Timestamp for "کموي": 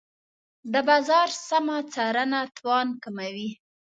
3.03-3.49